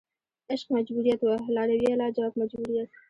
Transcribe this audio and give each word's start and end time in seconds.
عشق 0.51 0.67
مجبوریت 0.77 1.19
وه 1.23 1.35
لارویه 1.55 1.93
لا 1.99 2.07
جواب 2.15 2.33
مجبوریت 2.41 2.89